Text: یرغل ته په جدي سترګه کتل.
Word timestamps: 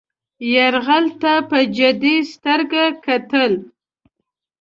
یرغل 0.53 1.05
ته 1.21 1.33
په 1.49 1.57
جدي 1.77 2.15
سترګه 2.33 2.83
کتل. 3.05 3.51